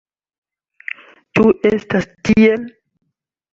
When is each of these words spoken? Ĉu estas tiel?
Ĉu 1.41 1.45
estas 1.73 2.09
tiel? 2.31 2.67